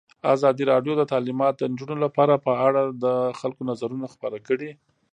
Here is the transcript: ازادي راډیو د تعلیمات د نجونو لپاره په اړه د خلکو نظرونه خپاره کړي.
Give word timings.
ازادي 0.35 0.63
راډیو 0.71 0.93
د 0.97 1.03
تعلیمات 1.11 1.53
د 1.57 1.63
نجونو 1.71 1.95
لپاره 2.05 2.35
په 2.45 2.51
اړه 2.67 2.81
د 3.03 3.05
خلکو 3.39 3.61
نظرونه 3.69 4.05
خپاره 4.13 4.37
کړي. 4.47 4.71